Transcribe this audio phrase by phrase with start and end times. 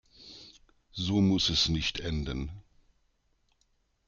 [0.93, 2.49] So muss es nicht enden.